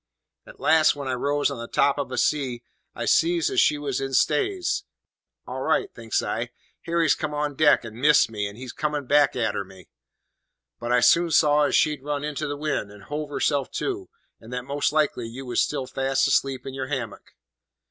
"At 0.47 0.59
last, 0.59 0.95
when 0.95 1.07
I 1.07 1.13
rose 1.13 1.51
on 1.51 1.59
the 1.59 1.67
top 1.67 1.99
of 1.99 2.11
a 2.11 2.17
sea, 2.17 2.63
I 2.95 3.05
sees 3.05 3.51
as 3.51 3.59
she 3.59 3.77
was 3.77 4.01
in 4.01 4.13
stays; 4.15 4.83
and 5.45 5.53
`All 5.55 5.63
right,' 5.63 5.93
thinks 5.93 6.23
I, 6.23 6.49
`Harry's 6.87 7.13
come 7.13 7.35
on 7.35 7.53
deck 7.53 7.85
and 7.85 7.97
missed 8.01 8.27
me, 8.31 8.47
and 8.47 8.57
he's 8.57 8.73
comin' 8.73 9.05
back 9.05 9.35
a'ter 9.35 9.63
me.' 9.63 9.89
But 10.79 10.91
I 10.91 11.01
soon 11.01 11.29
saw 11.29 11.65
as 11.65 11.75
she'd 11.75 12.01
run 12.01 12.23
into 12.23 12.47
the 12.47 12.57
wind, 12.57 12.89
and 12.91 13.03
hove 13.03 13.29
herself 13.29 13.69
to, 13.73 14.09
and 14.39 14.51
that 14.51 14.65
most 14.65 14.91
likely 14.91 15.27
you 15.27 15.45
was 15.45 15.61
still 15.61 15.85
fast 15.85 16.27
asleep 16.27 16.65
in 16.65 16.73
your 16.73 16.87
hammock. 16.87 17.35